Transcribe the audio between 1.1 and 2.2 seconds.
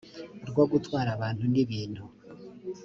abantu n ibintu